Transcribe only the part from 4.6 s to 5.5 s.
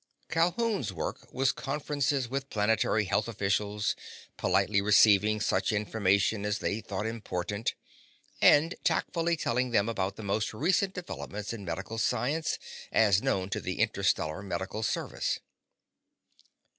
receiving